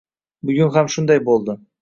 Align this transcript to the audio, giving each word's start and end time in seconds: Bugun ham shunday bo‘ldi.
Bugun 0.49 0.71
ham 0.79 0.89
shunday 0.95 1.23
bo‘ldi. 1.29 1.59